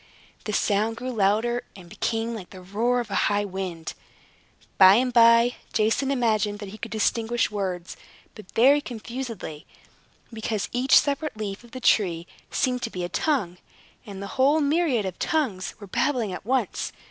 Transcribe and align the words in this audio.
The 0.45 0.51
sound 0.51 0.97
grew 0.97 1.11
louder, 1.11 1.63
and 1.75 1.87
became 1.87 2.33
like 2.33 2.49
the 2.49 2.61
roar 2.63 2.99
of 3.01 3.11
a 3.11 3.29
high 3.29 3.45
wind. 3.45 3.93
By 4.79 4.95
and 4.95 5.13
by, 5.13 5.57
Jason 5.73 6.09
imagined 6.09 6.57
that 6.57 6.69
he 6.69 6.79
could 6.79 6.89
distinguish 6.89 7.51
words, 7.51 7.95
but 8.33 8.51
very 8.55 8.81
confusedly, 8.81 9.67
because 10.33 10.69
each 10.71 10.97
separate 10.97 11.37
leaf 11.37 11.63
of 11.63 11.69
the 11.69 11.79
tree 11.79 12.25
seemed 12.49 12.81
to 12.81 12.89
be 12.89 13.03
a 13.03 13.09
tongue, 13.09 13.59
and 14.03 14.23
the 14.23 14.41
whole 14.41 14.59
myriad 14.59 15.05
of 15.05 15.19
tongues 15.19 15.75
were 15.79 15.85
babbling 15.85 16.33
at 16.33 16.47
once. 16.47 16.91